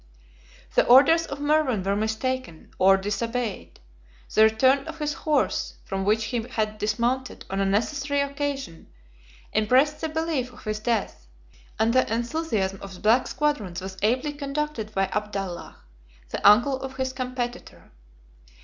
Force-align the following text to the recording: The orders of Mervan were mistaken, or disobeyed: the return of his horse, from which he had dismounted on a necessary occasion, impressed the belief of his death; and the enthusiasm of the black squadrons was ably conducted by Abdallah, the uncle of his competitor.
The 0.73 0.83
orders 0.87 1.27
of 1.27 1.37
Mervan 1.39 1.83
were 1.83 1.95
mistaken, 1.95 2.71
or 2.79 2.97
disobeyed: 2.97 3.79
the 4.33 4.41
return 4.45 4.79
of 4.87 4.97
his 4.97 5.13
horse, 5.13 5.75
from 5.83 6.05
which 6.05 6.23
he 6.33 6.41
had 6.41 6.79
dismounted 6.79 7.45
on 7.51 7.59
a 7.59 7.67
necessary 7.67 8.19
occasion, 8.21 8.87
impressed 9.53 10.01
the 10.01 10.09
belief 10.09 10.51
of 10.51 10.63
his 10.63 10.79
death; 10.79 11.27
and 11.77 11.93
the 11.93 12.11
enthusiasm 12.11 12.79
of 12.81 12.95
the 12.95 12.99
black 12.99 13.27
squadrons 13.27 13.79
was 13.79 13.95
ably 14.01 14.33
conducted 14.33 14.91
by 14.91 15.05
Abdallah, 15.05 15.75
the 16.29 16.49
uncle 16.49 16.81
of 16.81 16.95
his 16.97 17.13
competitor. 17.13 17.91